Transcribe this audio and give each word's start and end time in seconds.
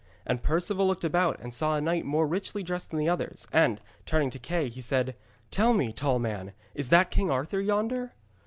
And 0.25 0.41
Perceval 0.41 0.87
looked 0.87 1.03
about 1.03 1.39
and 1.41 1.53
saw 1.53 1.75
a 1.75 1.79
knight 1.81 2.05
more 2.05 2.25
richly 2.25 2.63
dressed 2.63 2.89
than 2.89 2.97
the 2.97 3.07
others, 3.07 3.45
and, 3.53 3.79
turning 4.03 4.31
to 4.31 4.39
Kay, 4.39 4.67
he 4.67 4.81
said: 4.81 5.15
'Tell 5.51 5.75
me, 5.75 5.91
tall 5.93 6.17
man, 6.17 6.53
is 6.73 6.89
that 6.89 7.11
King 7.11 7.29
Arthur 7.29 7.61
yonder?' 7.61 8.11